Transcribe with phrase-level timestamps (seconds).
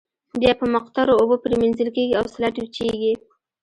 [0.41, 3.13] بیا په مقطرو اوبو پریمنځل کیږي او سلایډ وچیږي.